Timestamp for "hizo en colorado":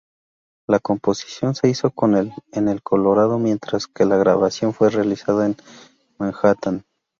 1.69-3.37